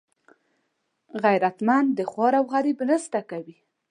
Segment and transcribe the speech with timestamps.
[1.23, 3.57] غیرتمند د خوار او غریب مرسته کوي